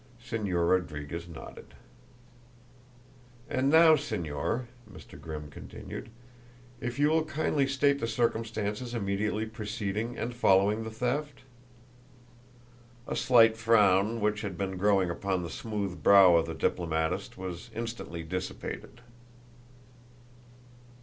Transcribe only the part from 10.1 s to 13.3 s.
and following the theft?" A